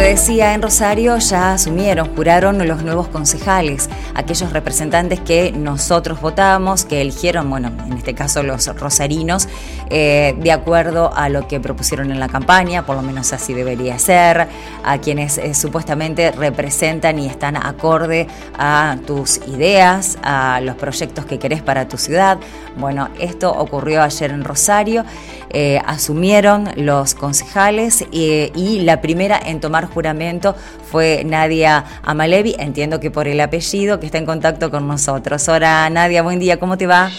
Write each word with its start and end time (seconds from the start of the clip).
te 0.00 0.06
decía, 0.06 0.54
en 0.54 0.62
Rosario 0.62 1.18
ya 1.18 1.52
asumieron, 1.52 2.16
juraron 2.16 2.66
los 2.66 2.82
nuevos 2.82 3.08
concejales, 3.08 3.90
aquellos 4.14 4.50
representantes 4.50 5.20
que 5.20 5.52
nosotros 5.52 6.22
votamos, 6.22 6.86
que 6.86 7.02
eligieron, 7.02 7.50
bueno, 7.50 7.70
en 7.86 7.92
este 7.92 8.14
caso 8.14 8.42
los 8.42 8.66
rosarinos, 8.78 9.46
eh, 9.90 10.34
de 10.38 10.52
acuerdo 10.52 11.12
a 11.14 11.28
lo 11.28 11.46
que 11.46 11.60
propusieron 11.60 12.10
en 12.10 12.18
la 12.18 12.28
campaña, 12.28 12.86
por 12.86 12.96
lo 12.96 13.02
menos 13.02 13.34
así 13.34 13.52
debería 13.52 13.98
ser, 13.98 14.48
a 14.82 14.98
quienes 14.98 15.36
eh, 15.36 15.52
supuestamente 15.52 16.32
representan 16.32 17.18
y 17.18 17.26
están 17.26 17.58
acorde 17.58 18.26
a 18.56 18.96
tus 19.06 19.36
ideas, 19.48 20.16
a 20.22 20.62
los 20.62 20.76
proyectos 20.76 21.26
que 21.26 21.38
querés 21.38 21.60
para 21.60 21.88
tu 21.88 21.98
ciudad. 21.98 22.38
Bueno, 22.78 23.10
esto 23.18 23.50
ocurrió 23.52 24.02
ayer 24.02 24.30
en 24.30 24.44
Rosario, 24.44 25.04
eh, 25.50 25.78
asumieron 25.84 26.70
los 26.76 27.14
concejales 27.14 28.06
y 28.10 28.80
la 28.80 29.02
primera 29.02 29.38
en 29.44 29.60
tomar 29.60 29.89
juramento 29.90 30.54
fue 30.54 31.22
Nadia 31.24 31.84
Amalevi, 32.02 32.56
entiendo 32.58 33.00
que 33.00 33.10
por 33.10 33.28
el 33.28 33.40
apellido, 33.40 34.00
que 34.00 34.06
está 34.06 34.18
en 34.18 34.26
contacto 34.26 34.70
con 34.70 34.88
nosotros. 34.88 35.48
Hola 35.48 35.88
Nadia, 35.90 36.22
buen 36.22 36.38
día, 36.38 36.58
¿cómo 36.58 36.78
te 36.78 36.86
va? 36.86 37.10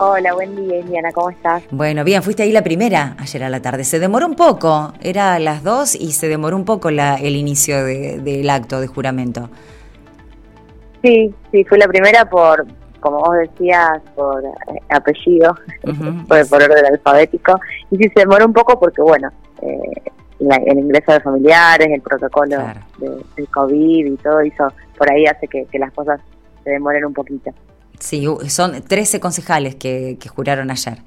Hola, 0.00 0.32
buen 0.32 0.54
día, 0.54 0.78
Indiana, 0.78 1.10
¿cómo 1.12 1.30
estás? 1.30 1.64
Bueno, 1.72 2.04
bien, 2.04 2.22
fuiste 2.22 2.44
ahí 2.44 2.52
la 2.52 2.62
primera 2.62 3.16
ayer 3.18 3.42
a 3.42 3.50
la 3.50 3.60
tarde. 3.60 3.82
Se 3.82 3.98
demoró 3.98 4.26
un 4.26 4.36
poco, 4.36 4.92
era 5.00 5.34
a 5.34 5.38
las 5.40 5.64
dos 5.64 5.96
y 5.96 6.12
se 6.12 6.28
demoró 6.28 6.54
un 6.54 6.64
poco 6.64 6.92
la, 6.92 7.16
el 7.16 7.34
inicio 7.34 7.84
del 7.84 8.48
acto 8.48 8.80
de 8.80 8.86
juramento. 8.86 9.50
Sí, 11.02 11.34
sí, 11.50 11.64
fue 11.64 11.78
la 11.78 11.88
primera 11.88 12.28
por, 12.30 12.64
como 13.00 13.18
vos 13.18 13.38
decías, 13.38 14.00
por 14.14 14.44
eh, 14.44 14.48
apellido, 14.88 15.56
por, 16.28 16.48
por, 16.48 16.62
orden 16.62 16.86
alfabético. 16.86 17.58
Y 17.90 17.96
sí, 17.96 18.04
se 18.14 18.20
demoró 18.20 18.46
un 18.46 18.52
poco 18.52 18.78
porque, 18.78 19.02
bueno, 19.02 19.32
eh, 19.62 20.12
el 20.40 20.78
ingreso 20.78 21.12
de 21.12 21.20
familiares, 21.20 21.88
el 21.90 22.00
protocolo 22.00 22.56
de, 22.98 23.10
del 23.36 23.48
COVID 23.48 24.06
y 24.06 24.16
todo 24.16 24.40
eso, 24.40 24.72
por 24.96 25.10
ahí 25.10 25.26
hace 25.26 25.48
que, 25.48 25.66
las 25.78 25.92
cosas 25.92 26.20
se 26.64 26.70
demoren 26.70 27.04
un 27.04 27.14
poquito. 27.14 27.50
Sí, 27.98 28.24
son 28.48 28.82
13 28.82 29.20
concejales 29.20 29.74
que, 29.74 30.16
juraron 30.34 30.70
ayer. 30.70 30.98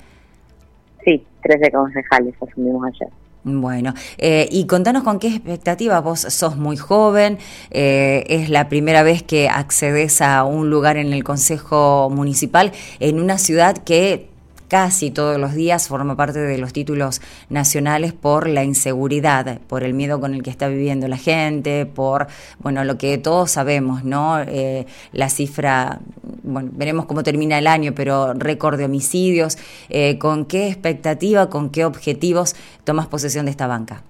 Sí, 1.06 1.26
13 1.44 1.72
concejales 1.72 2.36
asumimos 2.42 2.86
ayer. 2.86 3.10
Bueno, 3.44 3.96
eh, 4.20 4.48
y 4.52 4.68
contanos 4.68 5.02
con 5.02 5.18
qué 5.18 5.30
expectativa, 5.30 6.00
vos 6.00 6.20
sos 6.20 6.58
muy 6.58 6.78
joven, 6.78 7.40
eh, 7.72 8.24
es 8.28 8.50
la 8.50 8.70
primera 8.70 9.02
vez 9.02 9.24
que 9.24 9.50
accedes 9.50 10.22
a 10.22 10.44
un 10.44 10.70
lugar 10.70 10.98
en 10.98 11.12
el 11.12 11.24
Consejo 11.24 12.12
Municipal 12.12 12.72
en 13.00 13.20
una 13.20 13.40
ciudad 13.40 13.80
que 13.80 14.31
casi 14.72 15.12
todos 15.12 15.38
los 15.38 15.54
días 15.54 15.90
forma 15.90 16.16
parte 16.16 16.40
de 16.40 16.58
los 16.58 16.72
títulos 16.72 17.22
nacionales 17.50 18.14
por 18.14 18.48
la 18.48 18.64
inseguridad, 18.64 19.60
por 19.68 19.84
el 19.84 19.94
miedo 19.94 20.22
con 20.22 20.34
el 20.34 20.44
que 20.44 20.50
está 20.50 20.70
viviendo 20.70 21.10
la 21.10 21.18
gente, 21.18 21.86
por, 21.86 22.28
bueno, 22.60 22.86
lo 22.86 22.98
que 22.98 23.18
todos 23.18 23.52
sabemos, 23.52 24.06
¿no? 24.06 24.40
Eh, 24.40 24.86
la 25.12 25.28
cifra, 25.28 26.00
bueno, 26.44 26.70
veremos 26.72 27.06
cómo 27.06 27.22
termina 27.22 27.60
el 27.60 27.68
año, 27.68 27.92
pero 27.94 28.34
récord 28.34 28.78
de 28.78 28.86
homicidios. 28.86 29.58
Eh, 29.90 30.18
¿Con 30.18 30.46
qué 30.46 30.70
expectativa, 30.70 31.50
con 31.50 31.70
qué 31.70 31.84
objetivos 31.84 32.56
tomas 32.86 33.08
posesión 33.08 33.48
de 33.48 33.52
esta 33.52 33.68
banca? 33.68 34.04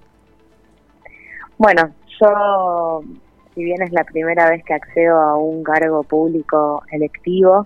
Bueno, 1.58 1.90
yo, 2.22 3.02
si 3.56 3.64
bien 3.64 3.82
es 3.82 3.92
la 3.92 4.04
primera 4.04 4.48
vez 4.48 4.64
que 4.64 4.76
accedo 4.76 5.20
a 5.20 5.36
un 5.38 5.64
cargo 5.64 6.04
público 6.04 6.84
electivo, 6.92 7.66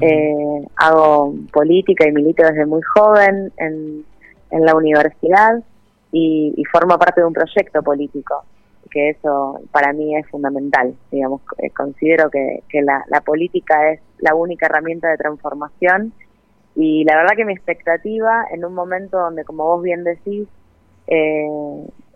eh, 0.00 0.66
hago 0.76 1.34
política 1.52 2.06
y 2.06 2.12
milito 2.12 2.42
desde 2.42 2.66
muy 2.66 2.82
joven 2.82 3.52
en, 3.56 4.04
la 4.50 4.74
universidad 4.74 5.62
y, 6.12 6.54
y, 6.56 6.64
formo 6.64 6.98
parte 6.98 7.20
de 7.20 7.26
un 7.26 7.32
proyecto 7.32 7.82
político, 7.82 8.44
que 8.90 9.10
eso 9.10 9.60
para 9.72 9.92
mí 9.92 10.16
es 10.16 10.26
fundamental. 10.28 10.94
Digamos, 11.10 11.42
eh, 11.58 11.70
considero 11.70 12.30
que, 12.30 12.62
la, 12.82 13.20
política 13.20 13.92
es 13.92 14.00
la 14.18 14.34
única 14.34 14.66
herramienta 14.66 15.08
de 15.08 15.16
transformación 15.16 16.12
y 16.74 17.04
la 17.04 17.16
verdad 17.16 17.36
que 17.36 17.44
mi 17.44 17.52
expectativa 17.52 18.46
en 18.50 18.64
un 18.64 18.74
momento 18.74 19.18
donde, 19.18 19.44
como 19.44 19.64
vos 19.64 19.82
bien 19.82 20.04
decís, 20.04 20.48
eh, 21.06 21.46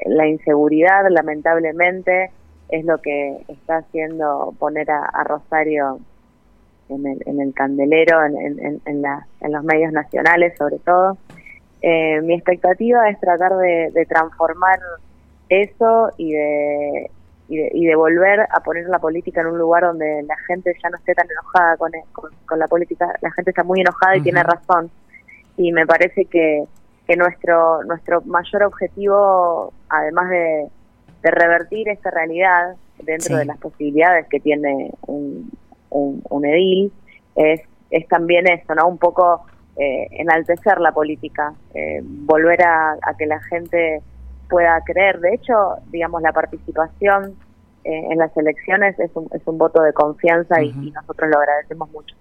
la 0.07 0.27
inseguridad 0.27 1.05
lamentablemente 1.11 2.31
es 2.69 2.85
lo 2.85 2.99
que 2.99 3.45
está 3.49 3.79
haciendo 3.79 4.55
poner 4.59 4.91
a 4.91 5.25
Rosario 5.25 5.99
en 6.91 7.07
el, 7.07 7.23
en 7.27 7.41
el 7.41 7.55
candelero, 7.55 8.25
en, 8.25 8.37
en, 8.37 8.81
en, 8.85 9.03
la, 9.03 9.27
en 9.41 9.53
los 9.53 9.65
medios 9.65 9.93
nacionales 9.93 10.55
sobre 10.59 10.79
todo. 10.79 11.17
Eh, 11.83 12.21
mi 12.23 12.35
expectativa 12.35 13.09
es 13.09 13.19
tratar 13.21 13.57
de, 13.57 13.91
de 13.93 14.05
transformar 14.07 14.79
eso 15.49 16.13
y 16.19 16.33
de, 16.33 17.11
y 17.49 17.87
de, 17.87 17.97
volver 17.97 18.41
a 18.41 18.61
poner 18.63 18.87
la 18.89 18.99
política 18.99 19.41
en 19.41 19.49
un 19.49 19.59
lugar 19.59 19.83
donde 19.83 20.23
la 20.23 20.37
gente 20.47 20.73
ya 20.81 20.91
no 20.91 20.97
esté 20.97 21.15
tan 21.15 21.27
enojada 21.31 21.77
con, 21.77 21.91
con, 22.47 22.59
la 22.59 22.69
política. 22.69 23.13
La 23.23 23.33
gente 23.33 23.51
está 23.51 23.65
muy 23.65 23.81
enojada 23.81 24.17
y 24.17 24.21
tiene 24.21 24.43
razón. 24.43 24.91
Y 25.57 25.73
me 25.73 25.87
parece 25.87 26.27
que, 26.27 26.65
que 27.07 27.17
nuestro, 27.17 27.83
nuestro 27.85 28.21
mayor 28.23 28.63
objetivo, 28.63 29.73
además 29.89 30.31
de, 30.31 30.69
de 31.23 31.31
revertir 31.31 31.89
esta 31.89 32.11
realidad 32.11 32.77
dentro 33.03 33.37
de 33.37 33.47
las 33.47 33.59
posibilidades 33.59 34.27
que 34.29 34.39
tiene 34.39 34.93
un, 35.07 35.51
un, 35.91 36.45
edil, 36.45 36.93
es, 37.37 37.61
es 37.91 38.09
también 38.09 38.47
eso, 38.49 38.75
¿no? 38.75 38.89
Un 38.89 38.99
poco 38.99 39.45
eh, 39.77 40.09
enaltecer 40.13 40.81
la 40.81 40.93
política, 40.93 41.55
eh, 41.75 42.01
volver 42.03 42.63
a, 42.63 42.97
que 43.19 43.27
la 43.27 43.41
gente 43.43 44.03
pueda 44.49 44.81
creer. 44.85 45.21
De 45.21 45.35
hecho, 45.35 45.55
digamos, 45.91 46.23
la 46.23 46.33
participación 46.33 47.35
eh, 47.85 48.03
en 48.11 48.19
las 48.19 48.37
elecciones 48.37 48.99
es 48.99 49.11
un, 49.15 49.29
es 49.33 49.43
un 49.47 49.59
voto 49.59 49.83
de 49.83 49.93
confianza 49.93 50.63
y, 50.63 50.73
nosotros 50.73 51.31
lo 51.31 51.39
agradecemos 51.39 51.91
mucho. 51.91 52.15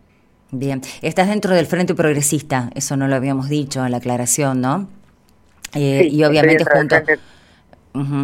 Bien, 0.52 0.82
estás 1.02 1.28
dentro 1.28 1.54
del 1.54 1.66
Frente 1.66 1.94
Progresista, 1.94 2.70
eso 2.76 2.98
no 2.98 3.08
lo 3.08 3.16
habíamos 3.16 3.50
dicho 3.50 3.86
en 3.86 3.92
la 3.92 3.98
aclaración, 3.98 4.62
¿no? 4.62 4.88
y 5.76 6.24
obviamente 6.24 6.66
junto... 6.66 6.96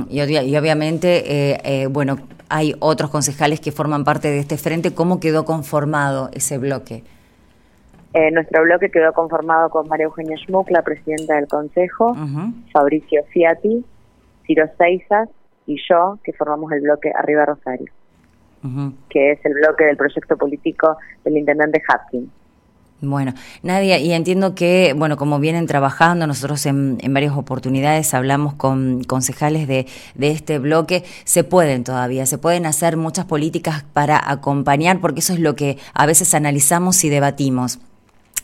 y, 0.09 0.21
y, 0.21 0.57
obviamente, 0.57 1.87
bueno, 1.89 2.17
hay 2.49 2.73
otros 2.79 3.09
concejales 3.09 3.59
que 3.59 3.71
forman 3.71 4.03
parte 4.03 4.29
de 4.29 4.39
este 4.39 4.57
frente. 4.57 4.93
¿Cómo 4.93 5.19
quedó 5.19 5.45
conformado 5.45 6.29
ese 6.33 6.57
bloque? 6.57 7.03
Eh, 8.13 8.31
nuestro 8.31 8.63
bloque 8.63 8.89
quedó 8.89 9.11
conformado 9.11 9.69
con 9.69 9.89
María 9.89 10.05
Eugenia 10.05 10.37
Schmuck, 10.37 10.69
la 10.69 10.83
presidenta 10.83 11.35
del 11.35 11.47
Consejo, 11.49 12.15
Fabricio 12.71 13.23
Fiati, 13.25 13.83
Ciro 14.47 14.69
Seizas 14.77 15.27
y 15.65 15.75
yo, 15.89 16.17
que 16.23 16.31
formamos 16.31 16.71
el 16.71 16.79
bloque 16.79 17.11
Arriba 17.13 17.45
Rosario, 17.45 17.91
que 19.09 19.31
es 19.31 19.45
el 19.45 19.55
bloque 19.55 19.83
del 19.83 19.97
proyecto 19.97 20.37
político 20.37 20.95
del 21.25 21.37
intendente 21.37 21.81
Hapkin. 21.85 22.31
Bueno, 23.01 23.33
Nadia, 23.61 24.00
y 24.00 24.13
entiendo 24.13 24.56
que, 24.56 24.94
bueno, 24.97 25.17
como 25.17 25.39
vienen 25.39 25.67
trabajando, 25.67 26.28
nosotros 26.28 26.66
en, 26.66 26.97
varias 27.09 27.35
oportunidades 27.35 28.13
hablamos 28.13 28.53
con 28.53 29.03
concejales 29.03 29.67
de, 29.67 29.85
de, 30.16 30.31
este 30.31 30.59
bloque, 30.59 31.03
se 31.25 31.44
pueden 31.44 31.83
todavía, 31.83 32.25
se 32.25 32.38
pueden 32.38 32.66
hacer 32.66 32.95
muchas 32.95 33.25
políticas 33.25 33.83
para 33.94 34.31
acompañar, 34.31 35.01
porque 35.01 35.19
eso 35.19 35.33
es 35.33 35.39
lo 35.39 35.56
que 35.56 35.78
a 35.94 36.06
veces 36.06 36.33
analizamos 36.33 37.03
y 37.03 37.09
debatimos 37.09 37.79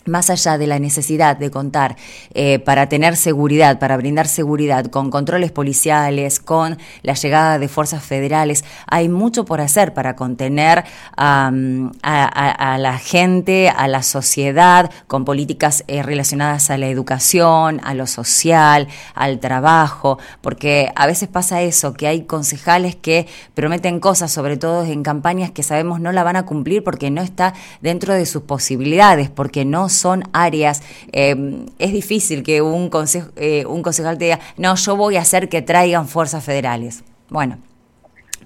más 0.06 0.29
allá 0.29 0.57
de 0.57 0.67
la 0.67 0.79
necesidad 0.79 1.38
de 1.38 1.51
contar 1.51 1.95
eh, 2.34 2.59
para 2.59 2.89
tener 2.89 3.16
seguridad, 3.16 3.79
para 3.79 3.97
brindar 3.97 4.28
seguridad 4.28 4.85
con 4.85 5.12
controles 5.12 5.51
policiales, 5.51 6.39
con 6.39 6.78
la 7.03 7.13
llegada 7.13 7.59
de 7.59 7.67
fuerzas 7.67 8.03
federales, 8.03 8.63
hay 8.88 9.09
mucho 9.09 9.45
por 9.45 9.62
hacer 9.62 9.94
para 9.94 10.16
contener 10.16 10.84
a, 11.16 11.51
la 11.51 12.97
gente, 12.97 13.69
a 13.69 13.88
la 13.88 14.03
sociedad, 14.03 14.91
con 15.07 15.25
políticas 15.25 15.84
eh, 15.88 16.03
relacionadas 16.03 16.69
a 16.69 16.78
la 16.78 16.88
educación, 16.88 17.79
a 17.83 17.94
lo 17.94 18.07
social, 18.07 18.88
al 19.13 19.39
trabajo, 19.39 20.18
porque 20.42 20.92
a 20.95 21.06
veces 21.06 21.30
pasa 21.30 21.62
eso, 21.62 21.94
que 21.94 22.07
hay 22.07 22.24
concejales 22.24 22.95
que 22.95 23.27
prometen 23.53 24.00
cosas, 24.00 24.31
sobre 24.31 24.57
todo 24.57 24.83
en 24.83 25.03
campañas 25.03 25.51
que 25.51 25.63
sabemos 25.63 26.00
no 26.00 26.12
la 26.12 26.24
van 26.24 26.36
a 26.36 26.45
cumplir 26.45 26.83
porque 26.83 27.12
no 27.12 27.21
está 27.21 27.53
dentro 27.81 28.13
de 28.13 28.25
sus 28.25 28.44
posibilidades, 28.44 29.30
porque 29.30 29.65
no 29.65 29.89
son 29.91 30.23
áreas, 30.33 30.81
eh, 31.11 31.65
es 31.79 31.93
difícil 31.93 32.43
que 32.43 32.61
un, 32.61 32.89
consejo, 32.89 33.29
eh, 33.35 33.65
un 33.65 33.81
concejal 33.81 34.17
te 34.17 34.25
diga, 34.25 34.39
no, 34.57 34.75
yo 34.75 34.95
voy 34.95 35.17
a 35.17 35.21
hacer 35.21 35.49
que 35.49 35.61
traigan 35.61 36.07
fuerzas 36.07 36.43
federales. 36.43 37.03
Bueno, 37.29 37.57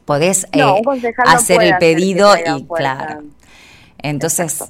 podés 0.05 0.45
eh, 0.51 0.63
hacer 1.25 1.61
el 1.63 1.77
pedido 1.77 2.33
y 2.37 2.65
claro. 2.65 3.23
Entonces, 3.97 4.63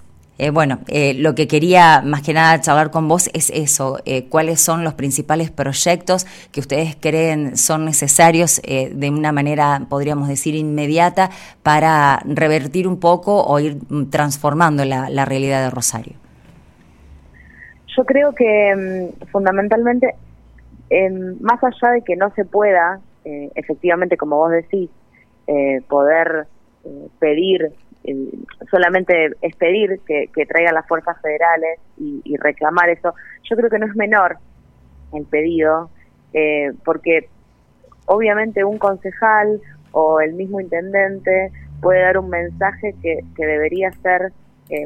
bueno, 0.53 0.79
lo 1.15 1.35
que 1.35 1.47
quería 1.47 2.01
más 2.01 2.21
que 2.21 2.33
nada 2.33 2.59
charlar 2.61 2.91
con 2.91 3.07
vos 3.07 3.29
es 3.33 3.49
eso, 3.49 3.99
cuáles 4.29 4.61
son 4.61 4.83
los 4.83 4.93
principales 4.93 5.51
proyectos 5.51 6.25
que 6.51 6.61
ustedes 6.61 6.95
creen 6.97 7.57
son 7.57 7.83
necesarios 7.83 8.61
de 8.63 9.09
una 9.09 9.33
manera, 9.33 9.85
podríamos 9.89 10.29
decir, 10.29 10.55
inmediata 10.55 11.31
para 11.63 12.21
revertir 12.25 12.87
un 12.87 12.97
poco 12.97 13.43
o 13.43 13.59
ir 13.59 13.77
transformando 14.09 14.85
la 14.85 15.25
realidad 15.25 15.63
de 15.63 15.69
Rosario. 15.69 16.24
Yo 17.95 18.03
creo 18.05 18.33
que 18.33 18.75
mm, 18.75 19.25
fundamentalmente, 19.31 20.15
más 21.39 21.63
allá 21.63 21.93
de 21.93 22.01
que 22.01 22.15
no 22.15 22.31
se 22.35 22.45
pueda 22.45 22.99
eh, 23.25 23.49
efectivamente, 23.55 24.17
como 24.17 24.37
vos 24.37 24.51
decís, 24.51 24.89
eh, 25.47 25.81
poder 25.89 26.45
eh, 26.85 27.07
pedir, 27.17 27.71
solamente 28.69 29.31
es 29.41 29.55
pedir 29.55 29.99
que, 30.05 30.45
traigan 30.45 30.75
las 30.75 30.87
fuerzas 30.87 31.19
federales 31.21 31.79
y, 31.97 32.37
reclamar 32.37 32.89
eso, 32.89 33.15
yo 33.49 33.55
creo 33.55 33.71
que 33.71 33.79
no 33.79 33.87
es 33.87 33.95
menor 33.95 34.37
el 35.13 35.25
pedido, 35.25 35.89
porque 36.83 37.29
obviamente 38.05 38.63
un 38.63 38.77
concejal 38.77 39.59
o 39.91 40.19
el 40.19 40.33
mismo 40.33 40.59
intendente 40.59 41.51
puede 41.81 42.01
dar 42.01 42.19
un 42.19 42.29
mensaje 42.29 42.93
que, 43.01 43.23
debería 43.37 43.91
ser 44.03 44.33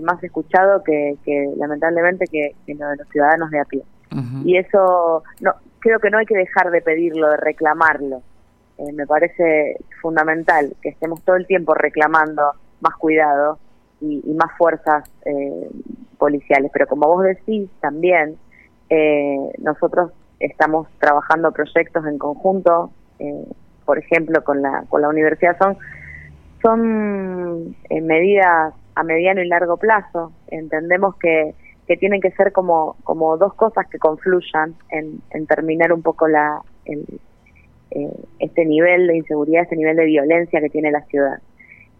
más 0.02 0.22
escuchado 0.24 0.84
que, 0.84 1.16
lamentablemente 1.58 2.26
que, 2.28 2.56
lo 2.74 2.90
de 2.90 2.98
los 2.98 3.08
ciudadanos 3.10 3.50
de 3.50 3.60
a 3.60 3.66
pie. 3.66 3.84
Y 4.44 4.58
eso 4.58 5.24
no 5.42 5.54
creo 5.80 6.00
que 6.00 6.10
no 6.10 6.18
hay 6.18 6.26
que 6.26 6.38
dejar 6.38 6.72
de 6.72 6.82
pedirlo, 6.82 7.30
de 7.30 7.38
reclamarlo. 7.38 8.22
Eh, 8.78 8.92
me 8.94 9.08
parece 9.08 9.78
fundamental 10.02 10.76
que 10.82 10.90
estemos 10.90 11.24
todo 11.24 11.36
el 11.36 11.48
tiempo 11.48 11.74
reclamando 11.74 12.54
más 12.82 12.96
cuidado 12.96 13.60
y, 14.02 14.22
más 14.34 14.52
fuerzas 14.58 15.10
eh, 15.26 15.70
policiales. 16.18 16.72
Pero 16.72 16.88
como 16.88 17.08
vos 17.08 17.24
decís 17.24 17.70
también, 17.82 18.38
eh, 18.90 19.38
nosotros 19.60 20.12
estamos 20.40 20.88
trabajando 21.00 21.52
proyectos 21.52 22.06
en 22.06 22.18
conjunto, 22.18 22.92
por 23.86 23.98
ejemplo, 23.98 24.42
con 24.46 24.62
la, 24.62 24.86
con 24.88 25.02
la 25.02 25.10
universidad. 25.10 25.58
Son, 25.58 25.78
son 26.62 27.76
medidas 27.90 28.74
a 29.00 29.04
mediano 29.04 29.42
y 29.42 29.48
largo 29.48 29.78
plazo. 29.78 30.32
Entendemos 30.48 31.16
que 31.18 31.56
que 31.90 31.98
tienen 31.98 32.22
que 32.22 32.30
ser 32.34 32.52
como, 32.52 32.98
como 33.04 33.36
dos 33.38 33.56
cosas 33.56 33.88
que 33.88 33.98
confluyan 33.98 34.76
en, 34.92 35.24
en 35.32 35.48
terminar 35.48 35.92
un 35.92 36.04
poco 36.04 36.28
la, 36.28 36.62
el, 36.86 37.04
eh, 37.90 38.14
este 38.38 38.64
nivel 38.64 39.08
de 39.08 39.18
inseguridad, 39.18 39.64
este 39.64 39.76
nivel 39.76 39.96
de 39.96 40.06
violencia 40.06 40.62
que 40.62 40.70
tiene 40.70 40.92
la 40.92 41.02
ciudad. 41.06 41.40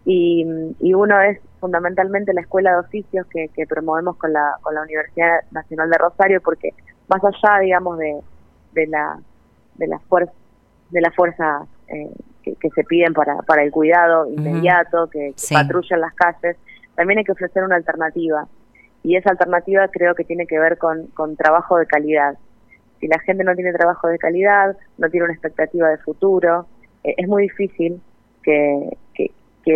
Y, 0.04 0.46
y 0.78 0.94
uno 0.94 1.20
es 1.20 1.40
fundamentalmente 1.58 2.32
la 2.32 2.42
escuela 2.42 2.70
de 2.70 2.78
oficios 2.78 3.26
que, 3.26 3.48
que, 3.48 3.66
promovemos 3.66 4.16
con 4.16 4.32
la, 4.32 4.54
con 4.62 4.76
la 4.76 4.82
Universidad 4.82 5.40
Nacional 5.50 5.90
de 5.90 5.98
Rosario, 5.98 6.40
porque 6.40 6.72
más 7.08 7.20
allá, 7.24 7.58
digamos, 7.58 7.98
de, 7.98 8.20
de 8.74 8.86
la 8.86 9.18
de 9.74 9.88
las 9.88 10.00
fuerzas 10.04 10.34
de 10.90 11.00
las 11.00 11.14
fuerzas 11.16 11.66
eh, 11.88 12.10
que, 12.42 12.70
se 12.70 12.84
piden 12.84 13.12
para, 13.12 13.38
para 13.42 13.64
el 13.64 13.72
cuidado 13.72 14.30
inmediato, 14.30 15.08
que, 15.10 15.34
patrullan 15.52 16.00
las 16.00 16.14
calles, 16.14 16.56
también 16.94 17.18
hay 17.18 17.24
que 17.24 17.32
ofrecer 17.32 17.62
una 17.64 17.76
alternativa 17.76 18.46
y 19.02 19.16
esa 19.16 19.30
alternativa 19.30 19.88
creo 19.88 20.14
que 20.14 20.24
tiene 20.24 20.46
que 20.46 20.58
ver 20.58 20.78
con, 20.78 21.06
con 21.08 21.36
trabajo 21.36 21.78
de 21.78 21.86
calidad. 21.86 22.36
Si 22.98 23.08
la 23.08 23.18
gente 23.20 23.44
no 23.44 23.54
tiene 23.54 23.72
trabajo 23.72 24.08
de 24.08 24.18
calidad, 24.18 24.76
no 24.98 25.08
tiene 25.08 25.24
una 25.24 25.32
expectativa 25.32 25.88
de 25.88 25.96
futuro, 25.98 26.66
eh, 27.02 27.14
es 27.16 27.28
muy 27.28 27.44
difícil 27.44 28.00
que, 28.42 28.96
que, 29.14 29.30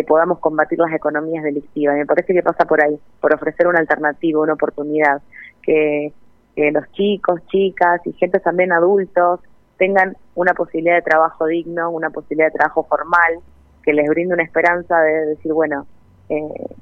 podamos 0.07 0.39
combatir 0.39 0.77
las 0.77 0.91
economías 0.91 1.41
delictivas. 1.41 1.95
Me 1.95 2.05
parece 2.05 2.33
que 2.33 2.43
pasa 2.43 2.65
por 2.65 2.83
ahí, 2.83 2.99
por 3.21 3.33
ofrecer 3.33 3.65
una 3.65 3.79
alternativa, 3.79 4.41
una 4.41 4.51
oportunidad, 4.51 5.21
que, 5.61 6.11
que 6.53 6.69
los 6.69 6.91
chicos, 6.91 7.39
chicas 7.47 8.01
y 8.05 8.11
gente 8.11 8.41
también 8.41 8.73
adultos 8.73 9.39
tengan 9.77 10.17
una 10.35 10.53
posibilidad 10.53 10.95
de 10.95 11.01
trabajo 11.01 11.45
digno, 11.45 11.91
una 11.91 12.09
posibilidad 12.09 12.47
de 12.47 12.57
trabajo 12.57 12.83
formal, 12.83 13.39
que 13.83 13.93
les 13.93 14.05
brinde 14.09 14.33
una 14.33 14.43
esperanza 14.43 14.99
de 14.99 15.27
decir, 15.27 15.53
bueno, 15.53 15.87
eh, 16.27 16.75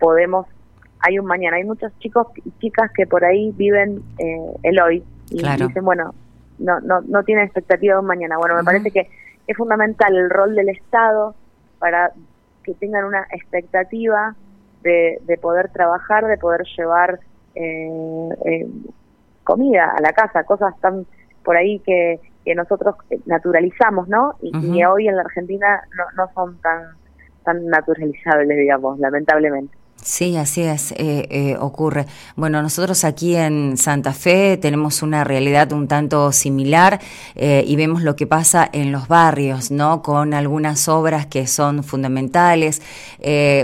podemos 0.00 0.46
hay 1.00 1.18
un 1.18 1.26
mañana. 1.26 1.56
Hay 1.56 1.64
muchos 1.64 1.92
chicos 1.98 2.28
y 2.44 2.50
chicas 2.60 2.90
que 2.92 3.06
por 3.06 3.24
ahí 3.24 3.52
viven 3.52 4.02
eh, 4.18 4.52
el 4.62 4.80
hoy 4.80 5.04
y 5.30 5.42
dicen, 5.42 5.84
bueno, 5.84 6.14
no, 6.58 6.80
no, 6.80 7.00
no 7.00 7.22
tienen 7.24 7.44
expectativa 7.44 7.94
de 7.94 8.00
un 8.00 8.06
mañana. 8.06 8.36
Bueno, 8.38 8.56
me 8.56 8.64
parece 8.64 8.90
que 8.90 9.08
es 9.46 9.56
fundamental 9.56 10.14
el 10.14 10.28
rol 10.30 10.54
del 10.54 10.68
Estado 10.68 11.34
para 11.78 12.12
que 12.64 12.74
tengan 12.74 13.04
una 13.04 13.26
expectativa 13.32 14.34
de, 14.82 15.18
de 15.22 15.38
poder 15.38 15.70
trabajar, 15.70 16.26
de 16.26 16.36
poder 16.36 16.62
llevar 16.76 17.20
eh, 17.54 18.28
eh, 18.44 18.68
comida 19.44 19.94
a 19.96 20.00
la 20.00 20.12
casa, 20.12 20.44
cosas 20.44 20.78
tan 20.80 21.06
por 21.42 21.56
ahí 21.56 21.78
que, 21.80 22.20
que 22.44 22.54
nosotros 22.54 22.96
naturalizamos, 23.24 24.08
¿no? 24.08 24.34
Y, 24.42 24.78
y 24.78 24.84
hoy 24.84 25.08
en 25.08 25.16
la 25.16 25.22
Argentina 25.22 25.82
no, 25.96 26.04
no 26.16 26.30
son 26.34 26.58
tan, 26.60 26.82
tan 27.44 27.66
naturalizables, 27.66 28.58
digamos, 28.58 28.98
lamentablemente. 28.98 29.79
Sí, 30.02 30.34
así 30.38 30.62
es, 30.62 30.92
eh, 30.92 31.26
eh, 31.30 31.56
ocurre. 31.60 32.06
Bueno, 32.34 32.62
nosotros 32.62 33.04
aquí 33.04 33.36
en 33.36 33.76
Santa 33.76 34.14
Fe 34.14 34.56
tenemos 34.56 35.02
una 35.02 35.24
realidad 35.24 35.72
un 35.72 35.88
tanto 35.88 36.32
similar 36.32 37.00
eh, 37.34 37.64
y 37.66 37.76
vemos 37.76 38.02
lo 38.02 38.16
que 38.16 38.26
pasa 38.26 38.66
en 38.72 38.92
los 38.92 39.08
barrios, 39.08 39.70
¿no? 39.70 40.00
Con 40.00 40.32
algunas 40.32 40.88
obras 40.88 41.26
que 41.26 41.46
son 41.46 41.84
fundamentales, 41.84 42.80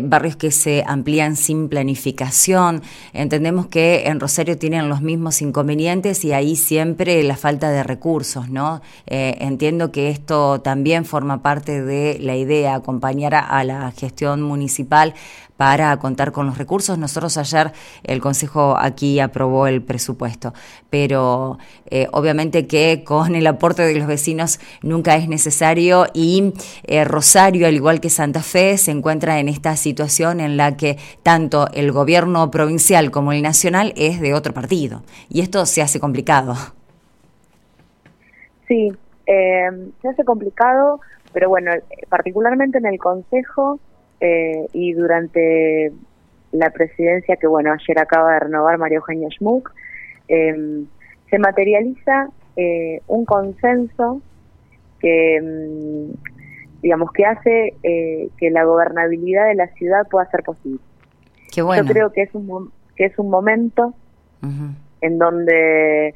barrios 0.03 0.37
que 0.37 0.51
se 0.51 0.85
amplían 0.87 1.37
sin 1.37 1.71
planificación. 1.71 2.83
Entendemos 3.15 3.67
que 3.67 4.07
en 4.07 4.21
Rosario 4.21 4.59
tienen 4.59 4.91
los 4.91 5.01
mismos 5.01 5.41
inconvenientes 5.41 6.23
y 6.25 6.33
ahí 6.33 6.55
siempre 6.55 7.23
la 7.23 7.37
falta 7.37 7.71
de 7.71 7.83
recursos, 7.83 8.51
¿no? 8.51 8.83
entiendo 9.07 9.91
que 9.93 10.11
esto 10.11 10.61
también 10.61 11.05
forma 11.05 11.43
parte 11.43 11.83
de 11.83 12.19
la 12.21 12.37
idea, 12.37 12.75
acompañar 12.75 13.35
a 13.35 13.65
la 13.65 13.91
gestión 13.93 14.43
municipal 14.43 15.15
para 15.57 15.97
contar 15.99 16.33
con 16.33 16.47
los 16.47 16.59
recursos. 16.59 16.99
Nosotros 16.99 17.37
ayer 17.39 17.73
el 18.05 18.21
Consejo 18.21 18.77
aquí 18.79 19.21
aprobó 19.21 19.67
el 19.67 19.83
presupuesto, 19.83 20.53
pero 20.91 21.59
eh, 21.87 22.09
obviamente 22.13 22.67
que 22.67 23.05
con 23.05 23.35
el 23.35 23.47
aporte 23.47 23.83
de 23.83 23.95
los 23.95 24.07
vecinos 24.07 24.61
nunca 24.83 25.17
es 25.17 25.29
necesario 25.29 26.07
y 26.13 26.53
eh, 26.85 27.05
Rosario, 27.05 27.67
al 27.67 27.75
igual 27.75 28.01
que 28.01 28.11
Santa 28.11 28.43
Fe, 28.43 28.79
se 28.79 28.91
encuentra 28.91 29.41
en 29.41 29.49
esta 29.49 29.77
situación 29.77 30.41
en 30.41 30.57
la 30.57 30.77
que 30.77 30.99
tanto 31.23 31.69
el 31.73 31.93
gobierno 31.93 32.51
provincial 32.51 33.11
como 33.11 33.33
el 33.33 33.43
nacional 33.43 33.93
es 33.97 34.21
de 34.21 34.35
otro 34.35 34.53
partido 34.53 35.03
y 35.29 35.41
esto 35.41 35.67
se 35.67 35.83
hace 35.83 36.01
complicado. 36.01 36.55
Sí, 38.69 38.93
eh, 39.27 39.91
se 40.03 40.09
hace 40.09 40.25
complicado, 40.25 41.01
pero 41.33 41.49
bueno, 41.49 41.71
particularmente 42.09 42.79
en 42.79 42.87
el 42.87 42.99
Consejo 42.99 43.79
eh, 44.21 44.67
y 44.73 44.93
durante 44.95 45.93
la 46.53 46.71
presidencia 46.71 47.37
que, 47.37 47.47
bueno, 47.47 47.73
ayer 47.73 47.99
acaba 47.99 48.35
de 48.35 48.41
renovar 48.41 48.79
María 48.79 48.97
Eugenia 48.97 49.29
Schmuck, 49.31 49.73
em, 50.29 50.87
se 51.31 51.39
materializa 51.39 52.29
eh, 52.57 53.01
un 53.07 53.25
consenso 53.25 54.23
que, 55.01 55.37
em, 55.37 56.13
digamos, 56.83 57.13
que 57.13 57.27
hace 57.27 57.75
eh, 57.83 58.29
que 58.39 58.51
la 58.51 58.65
gobernabilidad 58.65 59.47
de 59.49 59.55
la 59.55 59.67
ciudad 59.75 60.07
pueda 60.09 60.31
ser 60.31 60.43
posible. 60.43 60.81
Yo 61.53 61.69
creo 61.87 62.13
que 62.13 62.23
es 62.23 62.35
un, 62.35 62.71
que 62.97 63.07
es 63.07 63.19
un 63.19 63.31
momento 63.31 63.95
en 65.01 65.19
donde 65.19 66.15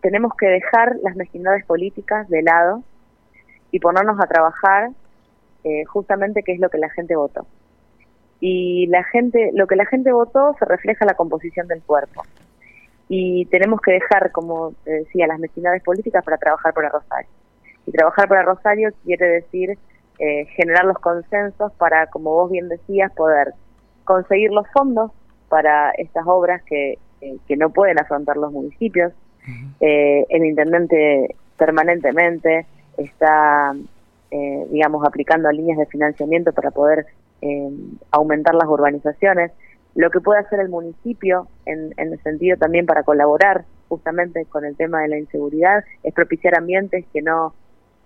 tenemos 0.00 0.32
que 0.38 0.46
dejar 0.46 0.96
las 1.02 1.16
mezquindades 1.16 1.64
políticas 1.64 2.28
de 2.28 2.42
lado 2.42 2.82
y 3.70 3.80
ponernos 3.80 4.20
a 4.20 4.26
trabajar 4.26 4.90
eh, 5.64 5.84
justamente 5.84 6.42
qué 6.42 6.52
es 6.52 6.60
lo 6.60 6.68
que 6.68 6.78
la 6.78 6.90
gente 6.90 7.16
votó. 7.16 7.46
Y 8.40 8.86
la 8.88 9.04
gente, 9.04 9.50
lo 9.54 9.66
que 9.66 9.76
la 9.76 9.86
gente 9.86 10.12
votó 10.12 10.54
se 10.58 10.64
refleja 10.64 11.04
en 11.04 11.08
la 11.08 11.14
composición 11.14 11.68
del 11.68 11.82
cuerpo. 11.82 12.22
Y 13.08 13.46
tenemos 13.46 13.80
que 13.80 13.92
dejar, 13.92 14.32
como 14.32 14.72
te 14.84 14.90
decía, 14.90 15.26
las 15.26 15.38
mezquindades 15.38 15.82
políticas 15.82 16.24
para 16.24 16.38
trabajar 16.38 16.72
el 16.76 16.90
Rosario. 16.90 17.30
Y 17.86 17.92
trabajar 17.92 18.28
para 18.28 18.42
Rosario 18.42 18.90
quiere 19.04 19.26
decir 19.26 19.78
eh, 20.18 20.46
generar 20.56 20.84
los 20.84 20.98
consensos 20.98 21.72
para, 21.74 22.06
como 22.06 22.30
vos 22.30 22.50
bien 22.50 22.68
decías, 22.68 23.12
poder 23.12 23.54
conseguir 24.04 24.50
los 24.50 24.66
fondos 24.72 25.12
para 25.48 25.90
estas 25.92 26.24
obras 26.26 26.62
que, 26.64 26.98
que 27.46 27.56
no 27.56 27.70
pueden 27.70 27.98
afrontar 28.00 28.36
los 28.36 28.52
municipios. 28.52 29.12
Eh, 29.80 30.24
el 30.28 30.44
intendente 30.44 31.34
permanentemente 31.56 32.66
está 32.96 33.74
eh, 34.34 34.66
digamos, 34.70 35.04
aplicando 35.06 35.52
líneas 35.52 35.76
de 35.76 35.84
financiamiento 35.84 36.54
para 36.54 36.70
poder 36.70 37.04
eh, 37.42 37.68
aumentar 38.10 38.54
las 38.54 38.66
urbanizaciones. 38.66 39.52
Lo 39.94 40.10
que 40.10 40.20
puede 40.20 40.40
hacer 40.40 40.58
el 40.60 40.70
municipio, 40.70 41.48
en, 41.66 41.92
en, 41.98 42.14
el 42.14 42.22
sentido 42.22 42.56
también 42.56 42.86
para 42.86 43.02
colaborar 43.02 43.66
justamente 43.90 44.46
con 44.46 44.64
el 44.64 44.74
tema 44.74 45.02
de 45.02 45.08
la 45.08 45.18
inseguridad, 45.18 45.84
es 46.02 46.14
propiciar 46.14 46.56
ambientes 46.56 47.04
que 47.12 47.20
no, 47.20 47.52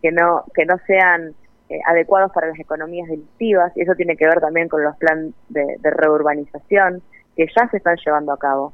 que 0.02 0.10
no, 0.10 0.42
que 0.52 0.64
no 0.66 0.78
sean 0.88 1.32
eh, 1.68 1.78
adecuados 1.86 2.32
para 2.32 2.48
las 2.48 2.58
economías 2.58 3.08
delictivas, 3.08 3.70
y 3.76 3.82
eso 3.82 3.94
tiene 3.94 4.16
que 4.16 4.26
ver 4.26 4.40
también 4.40 4.68
con 4.68 4.82
los 4.82 4.96
planes 4.96 5.32
de, 5.48 5.76
de 5.78 5.90
reurbanización 5.90 7.02
que 7.36 7.46
ya 7.56 7.68
se 7.68 7.76
están 7.76 7.98
llevando 8.04 8.32
a 8.32 8.38
cabo, 8.38 8.72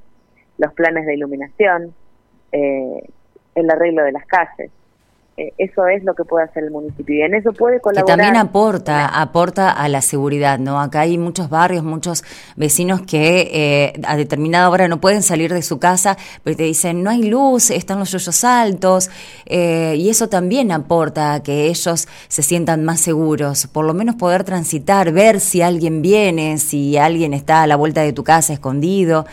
los 0.56 0.72
planes 0.72 1.04
de 1.04 1.16
iluminación, 1.16 1.92
el 2.52 3.70
arreglo 3.70 4.04
de 4.04 4.12
las 4.12 4.24
calles. 4.24 4.70
Eh, 5.42 5.52
eso 5.58 5.86
es 5.86 6.04
lo 6.04 6.14
que 6.14 6.24
puede 6.24 6.44
hacer 6.44 6.64
el 6.64 6.70
municipio 6.70 7.16
y 7.16 7.22
en 7.22 7.34
eso 7.34 7.52
puede 7.52 7.80
colaborar. 7.80 8.16
Que 8.16 8.22
también 8.22 8.36
aporta, 8.36 9.06
aporta 9.06 9.70
a 9.70 9.88
la 9.88 10.00
seguridad, 10.00 10.58
¿no? 10.58 10.80
Acá 10.80 11.00
hay 11.00 11.18
muchos 11.18 11.48
barrios, 11.48 11.82
muchos 11.82 12.24
vecinos 12.56 13.02
que 13.02 13.50
eh, 13.52 14.00
a 14.04 14.16
determinada 14.16 14.70
hora 14.70 14.88
no 14.88 15.00
pueden 15.00 15.22
salir 15.22 15.52
de 15.52 15.62
su 15.62 15.78
casa, 15.78 16.16
pero 16.44 16.56
te 16.56 16.64
dicen, 16.64 17.02
no 17.02 17.10
hay 17.10 17.24
luz, 17.24 17.70
están 17.70 17.98
los 17.98 18.10
yoyos 18.12 18.44
altos, 18.44 19.10
eh, 19.46 19.94
y 19.98 20.10
eso 20.10 20.28
también 20.28 20.70
aporta 20.70 21.34
a 21.34 21.42
que 21.42 21.66
ellos 21.66 22.08
se 22.28 22.42
sientan 22.42 22.84
más 22.84 23.00
seguros, 23.00 23.66
por 23.66 23.84
lo 23.84 23.94
menos 23.94 24.16
poder 24.16 24.44
transitar, 24.44 25.12
ver 25.12 25.40
si 25.40 25.62
alguien 25.62 26.02
viene, 26.02 26.58
si 26.58 26.96
alguien 26.96 27.34
está 27.34 27.62
a 27.62 27.66
la 27.66 27.76
vuelta 27.76 28.02
de 28.02 28.12
tu 28.12 28.24
casa 28.24 28.52
escondido, 28.52 29.26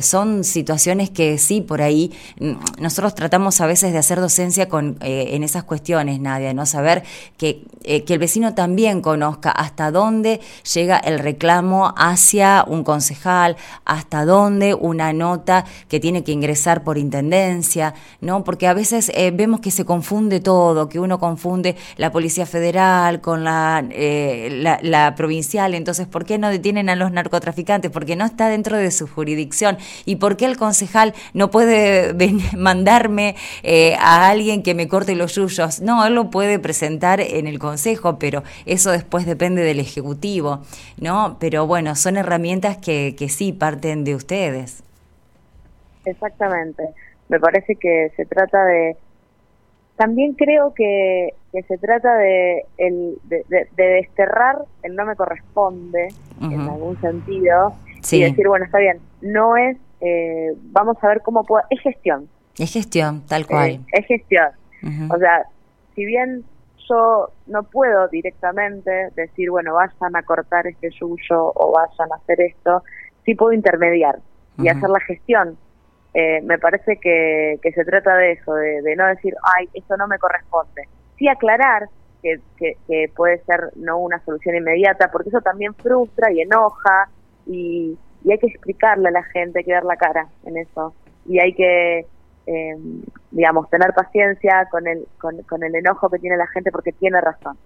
son 0.00 0.42
situaciones 0.42 1.10
que 1.10 1.38
sí, 1.38 1.60
por 1.60 1.82
ahí, 1.82 2.12
mm, 2.40 2.82
nosotros 2.82 3.14
tratamos 3.14 3.60
a 3.60 3.66
veces 3.66 3.92
de 3.92 3.98
hacer 3.98 4.20
docencia 4.20 4.68
con 4.68 4.98
en 5.32 5.42
esas 5.42 5.64
cuestiones, 5.64 6.20
Nadia, 6.20 6.52
¿no? 6.52 6.66
Saber 6.66 7.02
que, 7.38 7.64
eh, 7.84 8.04
que 8.04 8.14
el 8.14 8.18
vecino 8.18 8.54
también 8.54 9.00
conozca 9.00 9.50
hasta 9.50 9.90
dónde 9.90 10.40
llega 10.74 10.98
el 10.98 11.18
reclamo 11.18 11.94
hacia 11.96 12.64
un 12.68 12.84
concejal, 12.84 13.56
hasta 13.84 14.24
dónde 14.24 14.74
una 14.74 15.12
nota 15.12 15.64
que 15.88 16.00
tiene 16.00 16.22
que 16.22 16.32
ingresar 16.32 16.84
por 16.84 16.98
intendencia, 16.98 17.94
¿no? 18.20 18.44
Porque 18.44 18.66
a 18.66 18.74
veces 18.74 19.10
eh, 19.14 19.30
vemos 19.32 19.60
que 19.60 19.70
se 19.70 19.84
confunde 19.84 20.40
todo, 20.40 20.88
que 20.88 21.00
uno 21.00 21.18
confunde 21.18 21.76
la 21.96 22.12
Policía 22.12 22.44
Federal 22.44 23.20
con 23.20 23.42
la, 23.42 23.84
eh, 23.90 24.48
la, 24.52 24.78
la 24.82 25.14
provincial, 25.14 25.74
entonces, 25.74 26.06
¿por 26.06 26.26
qué 26.26 26.36
no 26.36 26.50
detienen 26.50 26.90
a 26.90 26.96
los 26.96 27.10
narcotraficantes? 27.10 27.90
Porque 27.90 28.16
no 28.16 28.26
está 28.26 28.48
dentro 28.48 28.76
de 28.76 28.90
su 28.90 29.06
jurisdicción. 29.06 29.78
¿Y 30.04 30.16
por 30.16 30.36
qué 30.36 30.44
el 30.44 30.58
concejal 30.58 31.14
no 31.32 31.50
puede 31.50 32.14
mandarme 32.56 33.36
a 33.98 34.28
alguien 34.28 34.62
que 34.62 34.74
me 34.74 34.88
corte 34.88 35.11
los 35.14 35.34
yuyos. 35.34 35.80
No, 35.80 36.06
él 36.06 36.14
lo 36.14 36.30
puede 36.30 36.58
presentar 36.58 37.20
en 37.20 37.46
el 37.46 37.58
Consejo, 37.58 38.18
pero 38.18 38.42
eso 38.66 38.90
después 38.90 39.26
depende 39.26 39.62
del 39.62 39.80
Ejecutivo, 39.80 40.60
¿no? 40.98 41.36
Pero 41.40 41.66
bueno, 41.66 41.94
son 41.94 42.16
herramientas 42.16 42.76
que, 42.76 43.14
que 43.18 43.28
sí 43.28 43.52
parten 43.52 44.04
de 44.04 44.14
ustedes. 44.14 44.82
Exactamente. 46.04 46.82
Me 47.28 47.40
parece 47.40 47.76
que 47.76 48.12
se 48.16 48.26
trata 48.26 48.64
de... 48.64 48.96
También 49.96 50.34
creo 50.34 50.74
que, 50.74 51.34
que 51.52 51.62
se 51.64 51.78
trata 51.78 52.14
de, 52.16 52.64
el, 52.78 53.18
de, 53.24 53.44
desterrar 53.76 54.64
el 54.82 54.96
no 54.96 55.04
me 55.04 55.14
corresponde, 55.14 56.08
en 56.40 56.60
algún 56.60 57.00
sentido, 57.00 57.74
y 58.10 58.22
decir, 58.22 58.48
bueno, 58.48 58.64
está 58.64 58.78
bien, 58.78 58.98
no 59.20 59.56
es, 59.56 59.76
eh, 60.00 60.54
vamos 60.72 60.96
a 61.02 61.08
ver 61.08 61.20
cómo 61.20 61.44
puedo... 61.44 61.62
Es 61.70 61.80
gestión. 61.80 62.28
Es 62.58 62.72
gestión, 62.72 63.22
tal 63.26 63.46
cual. 63.46 63.70
Eh, 63.70 63.80
es 63.92 64.06
gestión. 64.06 64.48
O 65.10 65.16
sea, 65.18 65.46
si 65.94 66.04
bien 66.04 66.44
yo 66.88 67.30
no 67.46 67.62
puedo 67.62 68.08
directamente 68.08 69.10
decir, 69.14 69.50
bueno, 69.50 69.74
vayan 69.74 70.16
a 70.16 70.22
cortar 70.22 70.66
este 70.66 70.90
yuyo 70.90 71.52
o 71.54 71.72
vayan 71.72 72.12
a 72.12 72.16
hacer 72.16 72.40
esto, 72.40 72.82
sí 73.24 73.34
puedo 73.34 73.52
intermediar 73.52 74.18
y 74.58 74.68
hacer 74.68 74.90
la 74.90 75.00
gestión. 75.00 75.56
Eh, 76.14 76.42
me 76.42 76.58
parece 76.58 76.98
que, 76.98 77.58
que, 77.62 77.72
se 77.72 77.84
trata 77.84 78.16
de 78.16 78.32
eso, 78.32 78.54
de, 78.54 78.96
no 78.96 79.06
decir, 79.06 79.34
ay, 79.56 79.68
esto 79.72 79.96
no 79.96 80.06
me 80.06 80.18
corresponde. 80.18 80.82
Sí 81.16 81.26
aclarar 81.26 81.88
que, 82.20 82.38
que, 82.58 82.76
que, 82.86 83.10
puede 83.16 83.38
ser 83.44 83.70
no 83.76 83.98
una 83.98 84.22
solución 84.24 84.56
inmediata, 84.56 85.10
porque 85.10 85.30
eso 85.30 85.40
también 85.40 85.74
frustra 85.74 86.30
y 86.30 86.42
enoja 86.42 87.08
y, 87.46 87.96
y 88.24 88.32
hay 88.32 88.38
que 88.38 88.48
explicarle 88.48 89.08
a 89.08 89.12
la 89.12 89.22
gente, 89.22 89.60
hay 89.60 89.64
que 89.64 89.72
dar 89.72 89.84
la 89.84 89.96
cara 89.96 90.28
en 90.44 90.58
eso. 90.58 90.94
Y 91.24 91.38
hay 91.38 91.54
que 91.54 92.06
eh, 92.46 92.76
digamos, 93.30 93.68
tener 93.70 93.92
paciencia 93.92 94.68
con 94.70 94.86
el, 94.86 95.06
con, 95.18 95.62
el 95.62 95.74
enojo 95.74 96.10
que 96.10 96.18
tiene 96.18 96.36
la 96.36 96.46
gente 96.48 96.70
porque 96.70 96.92
tiene 96.92 97.20
razón. 97.20 97.56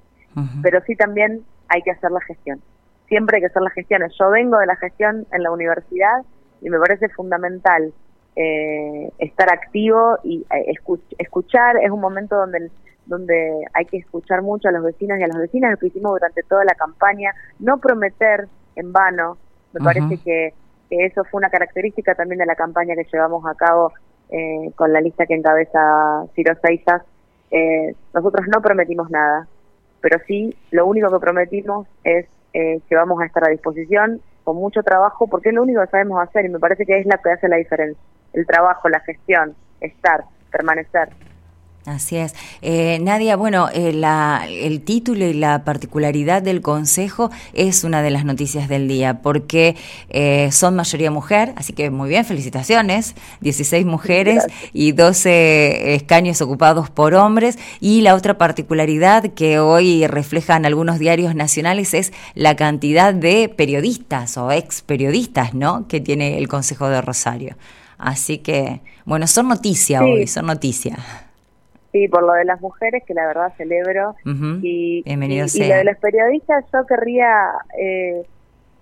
Pero 0.62 0.82
sí 0.86 0.94
también 0.96 1.46
hay 1.68 1.80
que 1.80 1.92
hacer 1.92 2.10
la 2.10 2.20
gestión. 2.20 2.60
Siempre 3.08 3.36
hay 3.36 3.40
que 3.40 3.46
hacer 3.46 3.62
las 3.62 3.72
gestiones. 3.72 4.12
Yo 4.18 4.28
vengo 4.28 4.58
de 4.58 4.66
la 4.66 4.76
gestión 4.76 5.26
en 5.32 5.42
la 5.42 5.50
universidad 5.50 6.24
y 6.60 6.68
me 6.68 6.78
parece 6.78 7.08
fundamental 7.08 7.94
eh, 8.34 9.10
estar 9.18 9.50
activo 9.50 10.18
y 10.24 10.44
eh, 10.54 10.74
escuchar. 11.18 11.78
Es 11.82 11.90
un 11.90 12.00
momento 12.00 12.36
donde 12.36 12.70
donde 13.06 13.64
hay 13.72 13.84
que 13.86 13.98
escuchar 13.98 14.42
mucho 14.42 14.68
a 14.68 14.72
los 14.72 14.82
vecinos 14.82 15.18
y 15.18 15.22
a 15.22 15.28
las 15.28 15.38
vecinas, 15.38 15.70
lo 15.70 15.76
que 15.76 15.86
hicimos 15.86 16.12
durante 16.12 16.42
toda 16.42 16.64
la 16.64 16.74
campaña, 16.74 17.32
no 17.60 17.78
prometer 17.78 18.48
en 18.74 18.92
vano. 18.92 19.38
Me 19.72 19.80
parece 19.80 20.18
que, 20.18 20.54
que, 20.90 21.06
eso 21.06 21.24
fue 21.24 21.38
una 21.38 21.50
característica 21.50 22.14
también 22.14 22.38
de 22.38 22.46
la 22.46 22.56
campaña 22.56 22.94
que 22.94 23.06
llevamos 23.10 23.46
a 23.46 23.54
cabo 23.54 23.92
eh, 24.30 24.72
con 24.74 24.92
la 24.92 25.00
lista 25.00 25.26
que 25.26 25.34
encabeza 25.34 26.24
Ciro 26.34 26.54
Seixas, 26.62 27.02
eh, 27.50 27.94
nosotros 28.14 28.46
no 28.52 28.60
prometimos 28.60 29.10
nada, 29.10 29.46
pero 30.00 30.18
sí 30.26 30.56
lo 30.70 30.86
único 30.86 31.10
que 31.10 31.20
prometimos 31.20 31.86
es 32.04 32.26
eh, 32.52 32.80
que 32.88 32.94
vamos 32.96 33.20
a 33.20 33.26
estar 33.26 33.44
a 33.44 33.50
disposición 33.50 34.20
con 34.44 34.56
mucho 34.56 34.82
trabajo, 34.82 35.26
porque 35.26 35.50
es 35.50 35.54
lo 35.54 35.62
único 35.62 35.80
que 35.80 35.88
sabemos 35.88 36.22
hacer 36.22 36.44
y 36.44 36.48
me 36.48 36.58
parece 36.58 36.86
que 36.86 36.98
es 36.98 37.06
la 37.06 37.18
que 37.18 37.30
hace 37.30 37.48
la 37.48 37.56
diferencia. 37.56 38.00
El 38.32 38.46
trabajo, 38.46 38.88
la 38.88 39.00
gestión, 39.00 39.54
estar, 39.80 40.24
permanecer. 40.50 41.08
Así 41.86 42.16
es. 42.16 42.34
Eh, 42.62 42.98
Nadia, 43.00 43.36
bueno, 43.36 43.68
eh, 43.72 43.92
la, 43.92 44.44
el 44.48 44.80
título 44.80 45.24
y 45.24 45.34
la 45.34 45.62
particularidad 45.62 46.42
del 46.42 46.60
Consejo 46.60 47.30
es 47.52 47.84
una 47.84 48.02
de 48.02 48.10
las 48.10 48.24
noticias 48.24 48.68
del 48.68 48.88
día, 48.88 49.22
porque 49.22 49.76
eh, 50.08 50.50
son 50.50 50.74
mayoría 50.74 51.12
mujer, 51.12 51.52
así 51.54 51.72
que 51.72 51.90
muy 51.90 52.08
bien, 52.08 52.24
felicitaciones, 52.24 53.14
16 53.40 53.86
mujeres 53.86 54.44
y 54.72 54.92
12 54.92 55.94
escaños 55.94 56.40
ocupados 56.40 56.90
por 56.90 57.14
hombres. 57.14 57.56
Y 57.78 58.00
la 58.00 58.16
otra 58.16 58.36
particularidad 58.36 59.34
que 59.34 59.60
hoy 59.60 60.08
reflejan 60.08 60.66
algunos 60.66 60.98
diarios 60.98 61.36
nacionales 61.36 61.94
es 61.94 62.12
la 62.34 62.56
cantidad 62.56 63.14
de 63.14 63.48
periodistas 63.48 64.36
o 64.38 64.50
ex 64.50 64.82
periodistas, 64.82 65.54
¿no?, 65.54 65.86
que 65.86 66.00
tiene 66.00 66.36
el 66.38 66.48
Consejo 66.48 66.88
de 66.88 67.00
Rosario. 67.00 67.56
Así 67.96 68.38
que, 68.38 68.80
bueno, 69.04 69.28
son 69.28 69.46
noticias 69.46 70.02
hoy, 70.02 70.26
son 70.26 70.46
noticias. 70.46 70.98
Sí, 71.96 72.08
por 72.08 72.24
lo 72.24 72.34
de 72.34 72.44
las 72.44 72.60
mujeres, 72.60 73.02
que 73.06 73.14
la 73.14 73.26
verdad 73.26 73.54
celebro. 73.56 74.14
y, 74.60 75.02
Bienvenido 75.04 75.46
y, 75.54 75.66
lo 75.66 75.76
de 75.76 75.84
los 75.84 75.96
periodistas, 75.96 76.62
yo 76.70 76.84
querría, 76.84 77.52
eh, 77.78 78.22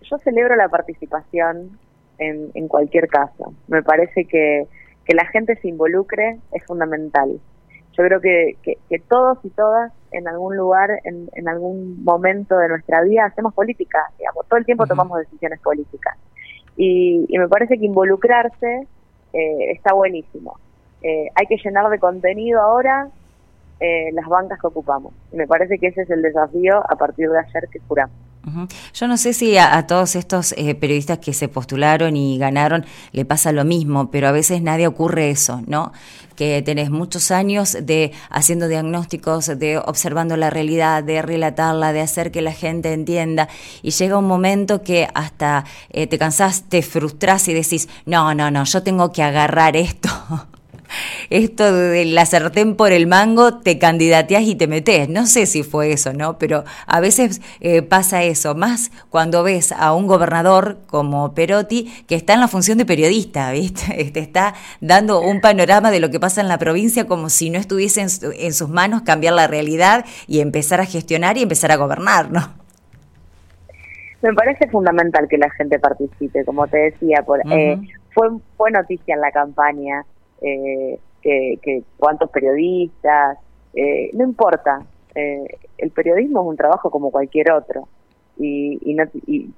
yo 0.03 0.19
celebro 0.19 0.57
la 0.57 0.69
participación 0.69 1.79
en, 2.19 2.51
en 2.55 2.67
cualquier 2.67 3.07
caso. 3.07 3.55
Me 3.69 3.85
parece 3.85 4.25
que, 4.25 4.67
que 5.05 5.15
la 5.15 5.27
gente 5.27 5.55
se 5.63 5.69
involucre 5.69 6.41
es 6.51 6.65
fundamental. 6.65 7.39
Yo 7.97 8.05
creo 8.05 8.21
que, 8.21 8.57
que, 8.65 8.99
todos 9.09 9.39
y 9.45 9.51
todas 9.51 9.93
en 10.11 10.27
algún 10.27 10.57
lugar, 10.57 10.91
en, 11.05 11.29
en, 11.35 11.47
algún 11.47 12.03
momento 12.03 12.59
de 12.59 12.67
nuestra 12.67 13.01
vida, 13.03 13.27
hacemos 13.27 13.55
política, 13.55 14.01
digamos, 14.19 14.45
todo 14.49 14.59
el 14.59 14.65
tiempo 14.65 14.89
tomamos 14.89 15.21
decisiones 15.21 15.61
políticas. 15.61 16.19
Y, 16.77 17.27
y, 17.29 17.39
me 17.39 17.47
parece 17.47 17.79
que 17.79 17.87
involucrarse 17.87 18.89
eh, 19.33 19.71
está 19.71 19.95
buenísimo. 19.95 20.59
Eh, 21.05 21.29
hay 21.35 21.47
que 21.47 21.59
llenar 21.63 21.91
de 21.91 21.99
contenido 21.99 22.63
ahora 22.63 23.09
eh, 23.79 24.11
las 24.15 24.27
bancas 24.27 24.59
que 24.59 24.67
ocupamos. 24.67 25.13
Y 25.31 25.37
me 25.37 25.47
parece 25.47 25.79
que 25.79 25.89
ese 25.89 26.01
es 26.01 26.11
el 26.11 26.23
desafío 26.23 26.79
a 26.79 26.97
partir 26.97 27.29
de 27.29 27.39
ayer 27.39 27.69
que 27.71 27.79
juramos. 27.81 28.17
Yo 28.93 29.09
no 29.09 29.17
sé 29.17 29.33
si 29.33 29.57
a, 29.57 29.87
todos 29.87 30.17
estos 30.17 30.53
eh, 30.53 30.75
periodistas 30.75 31.19
que 31.19 31.33
se 31.33 31.49
postularon 31.49 32.15
y 32.15 32.37
ganaron 32.37 32.85
le 33.13 33.25
pasa 33.25 33.53
lo 33.53 33.65
mismo, 33.65 34.11
pero 34.11 34.29
a 34.29 34.33
veces 34.33 34.61
nadie 34.61 34.87
ocurre 34.87 35.31
eso, 35.31 35.63
¿no? 35.67 35.93
Que 36.37 36.61
tenés 36.61 36.91
muchos 36.91 37.31
años 37.31 37.75
de 37.81 38.13
haciendo 38.29 38.69
diagnósticos, 38.69 39.59
de 39.59 39.79
observando 39.79 40.37
la 40.37 40.51
realidad, 40.51 41.03
de 41.03 41.23
relatarla, 41.23 41.95
de 41.95 42.03
hacer 42.03 42.31
que 42.31 42.43
la 42.43 42.53
gente 42.53 42.93
entienda, 42.93 43.49
y 43.83 43.93
llega 43.93 44.19
un 44.19 44.27
momento 44.27 44.83
que 44.83 45.09
hasta 45.15 45.65
te 45.91 46.19
cansás, 46.19 46.65
te 46.69 46.83
frustras 46.83 47.49
y 47.49 47.55
decís, 47.55 47.89
no, 48.05 48.35
no, 48.35 48.51
no, 48.51 48.65
yo 48.65 48.83
tengo 48.83 49.11
que 49.11 49.23
agarrar 49.23 49.75
esto 49.75 50.11
esto 51.31 51.73
de 51.73 52.05
la 52.05 52.27
sartén 52.27 52.77
por 52.77 52.93
el 52.93 53.07
mango, 53.07 53.59
te 53.59 53.79
candidateas 53.79 54.43
y 54.43 54.55
te 54.55 54.67
metes. 54.67 55.09
No 55.09 55.27
sé 55.27 55.47
si 55.47 55.63
fue 55.63 55.93
eso, 55.93 56.13
¿no? 56.13 56.39
Pero 56.39 56.65
a 56.87 57.01
veces 57.01 57.41
eh, 57.61 57.83
pasa 57.83 58.23
eso, 58.23 58.55
más 58.55 58.91
cuando 59.11 59.43
ves 59.43 59.73
a 59.73 59.95
un 59.95 60.07
gobernador 60.07 60.79
como 60.87 61.35
Perotti 61.35 62.05
que 62.07 62.15
está 62.15 62.35
en 62.35 62.41
la 62.41 62.49
función 62.49 62.79
de 62.79 62.87
periodista, 62.87 63.51
¿viste? 63.53 64.11
Te 64.13 64.21
está 64.21 64.55
dando 64.81 65.21
un 65.21 65.41
panorama 65.41 65.91
de 65.91 66.01
lo 66.01 66.11
que 66.11 66.21
pasa 66.21 66.41
en 66.41 66.49
la 66.49 66.59
provincia 66.59 67.07
como 67.07 67.29
si 67.29 67.51
no 67.51 67.59
estuviese 67.59 68.01
en, 68.03 68.53
sus 68.53 68.69
manos 68.69 69.03
cambiar 69.03 69.35
la 69.35 69.47
realidad 69.47 70.05
y 70.27 70.41
empezar 70.41 70.81
a 70.81 70.87
gestionar 70.87 71.37
y 71.37 71.43
empezar 71.43 71.73
a 71.73 71.77
gobernar, 71.77 72.31
¿no? 72.31 72.41
Me 74.23 74.33
parece 74.33 74.69
fundamental 74.69 75.29
que 75.29 75.37
la 75.37 75.51
gente 75.51 75.79
participe, 75.79 76.45
como 76.45 76.67
te 76.67 76.79
decía, 76.79 77.23
por, 77.27 77.41
eh, 77.53 77.79
fue, 78.15 78.31
fue 78.57 78.71
noticia 78.71 79.15
en 79.15 79.21
la 79.21 79.31
campaña 79.31 80.05
eh, 80.45 80.99
que, 81.23 81.83
cuántos 81.97 82.31
periodistas, 82.31 83.39
eh, 83.75 84.11
no 84.13 84.25
importa, 84.25 84.83
eh, 85.15 85.47
el 85.79 85.91
periodismo 85.91 86.43
es 86.43 86.49
un 86.49 86.57
trabajo 86.57 86.91
como 86.91 87.11
cualquier 87.11 87.53
otro 87.53 87.89
y, 88.37 88.79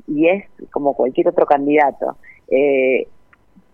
y, 0.07 0.28
es 0.28 0.45
como 0.71 0.95
cualquier 0.95 1.28
otro 1.28 1.47
candidato. 1.47 2.16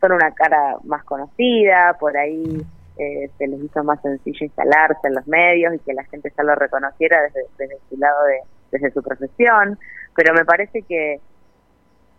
son 0.01 0.13
una 0.13 0.33
cara 0.33 0.77
más 0.85 1.05
conocida, 1.05 1.97
por 2.01 2.17
ahí 2.17 2.63
eh, 2.99 3.31
se 3.39 3.47
les 3.47 3.63
hizo 3.63 3.83
más 3.85 4.01
sencillo 4.03 4.45
instalarse 4.45 5.09
en 5.09 5.15
los 5.15 5.27
medios 5.27 5.75
y 5.75 5.79
que 5.79 5.95
la 5.95 6.05
gente 6.05 6.33
ya 6.37 6.45
lo 6.45 6.55
reconociera 6.55 7.23
desde, 7.23 7.47
desde 7.59 7.79
su 7.89 7.97
lado, 7.97 8.25
de, 8.27 8.41
desde 8.71 8.91
su 8.93 9.03
profesión, 9.03 9.79
pero 10.15 10.35
me 10.35 10.45
parece 10.45 10.83
que 10.83 11.21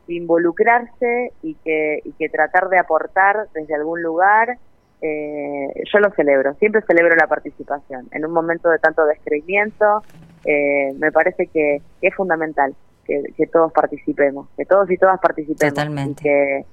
involucrarse 0.08 1.32
y 1.44 1.54
que, 1.56 2.02
y 2.04 2.12
que 2.14 2.28
tratar 2.28 2.70
de 2.70 2.80
aportar 2.80 3.48
desde 3.54 3.76
algún 3.76 4.02
lugar, 4.02 4.58
eh, 5.06 5.84
yo 5.92 6.00
lo 6.00 6.12
celebro, 6.12 6.54
siempre 6.56 6.82
celebro 6.88 7.14
la 7.18 7.28
participación. 7.28 8.08
En 8.12 8.26
un 8.26 8.32
momento 8.32 8.70
de 8.70 8.80
tanto 8.80 9.06
descreimiento, 9.06 10.02
eh, 10.46 10.94
me 10.98 11.12
parece 11.12 11.48
que, 11.48 11.82
es 12.02 12.16
fundamental 12.16 12.74
que, 13.04 13.22
que, 13.36 13.46
todos 13.48 13.74
participemos, 13.74 14.48
que 14.56 14.64
todos 14.64 14.90
y 14.90 14.98
todas 14.98 15.20
participemos. 15.20 15.74
Totalmente. 15.74 16.22
Y 16.22 16.24
que, 16.24 16.66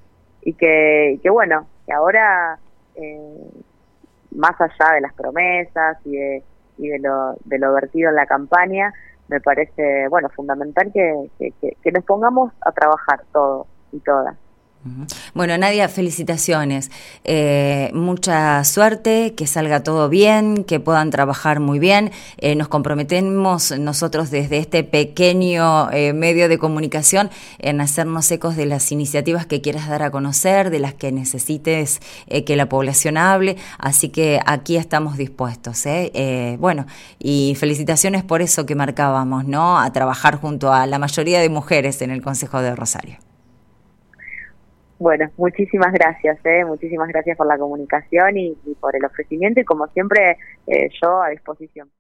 y 0.43 0.53
que, 0.55 1.13
y 1.15 1.19
que 1.19 1.31
bueno, 1.31 1.67
que 1.85 1.93
ahora 1.93 2.57
eh, 2.95 3.51
más 4.31 4.55
allá 4.61 4.95
de 4.95 5.01
las 5.01 5.13
promesas 5.15 5.99
y 6.05 6.17
de, 6.17 6.43
y 6.79 6.89
de, 6.89 7.01
lo, 7.01 7.35
de 7.45 7.59
lo 7.59 7.75
vertido 7.75 8.11
en 8.11 8.15
la 8.15 8.27
campaña, 8.27 8.93
me 9.27 9.41
parece, 9.41 10.07
bueno, 10.09 10.29
fundamental 10.29 10.93
que, 10.95 11.31
que, 11.37 11.77
que 11.83 11.93
nos 11.93 12.05
pongamos 12.05 12.53
a 12.61 12.71
trabajar 12.71 13.23
todos 13.33 13.67
y 13.91 13.99
todas. 13.99 14.37
Bueno, 15.35 15.59
Nadia, 15.59 15.91
felicitaciones. 15.91 16.91
Eh, 17.25 17.91
mucha 17.93 18.65
suerte, 18.65 19.35
que 19.35 19.47
salga 19.47 19.83
todo 19.83 20.09
bien, 20.09 20.65
que 20.65 20.81
puedan 20.81 21.11
trabajar 21.11 21.61
muy 21.61 21.79
bien. 21.79 22.13
Eh, 22.39 22.55
nos 22.55 22.69
comprometemos 22.69 23.79
nosotros 23.79 24.31
desde 24.31 24.57
este 24.57 24.83
pequeño 24.83 25.91
eh, 25.93 26.15
medio 26.15 26.49
de 26.49 26.59
comunicación 26.59 27.29
en 27.59 27.83
hacernos 27.83 28.31
ecos 28.31 28.57
de 28.57 28.65
las 28.65 28.91
iniciativas 28.91 29.45
que 29.45 29.61
quieras 29.61 29.87
dar 29.87 30.03
a 30.03 30.11
conocer, 30.11 30.71
de 30.71 30.79
las 30.79 30.95
que 30.95 31.13
necesites 31.13 32.01
que 32.47 32.57
la 32.57 32.69
población 32.69 33.19
hable. 33.19 33.57
Así 33.79 34.09
que 34.09 34.41
aquí 34.47 34.77
estamos 34.77 35.19
dispuestos. 35.19 35.85
bueno, 36.59 36.87
y 37.19 37.55
felicitaciones 37.57 38.25
por 38.25 38.41
eso 38.41 38.65
que 38.65 38.75
marcábamos, 38.75 39.45
¿no? 39.45 39.79
A 39.79 39.93
trabajar 39.93 40.37
junto 40.37 40.73
a 40.73 40.87
la 40.87 40.99
mayoría 40.99 41.41
de 41.41 41.51
mujeres 41.51 42.01
en 42.01 42.11
el 42.11 42.23
Consejo 42.23 42.63
de 42.63 42.75
Rosario. 42.75 43.30
Bueno, 45.01 45.31
muchísimas 45.39 45.95
gracias, 45.95 46.39
¿eh? 46.45 46.63
muchísimas 46.67 47.09
gracias 47.09 47.35
por 47.39 47.47
la 47.47 47.57
comunicación 47.57 48.37
y, 48.37 48.49
y 48.67 48.75
por 48.75 48.95
el 48.95 49.03
ofrecimiento 49.07 49.59
y 49.59 49.65
como 49.65 49.87
siempre 49.89 50.37
eh, 50.67 50.91
yo 51.01 51.23
a 51.23 51.31
disposición. 51.31 51.91